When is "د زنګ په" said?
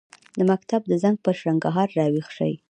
0.87-1.31